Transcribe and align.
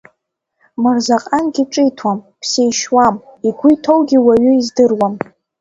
Мырзаҟангьы 0.81 1.63
ҿиҭуам, 1.71 2.19
ԥсишьуам, 2.39 3.15
игәы 3.47 3.67
иҭоугьы 3.73 4.17
уаҩы 4.25 4.53
издыруам. 4.59 5.13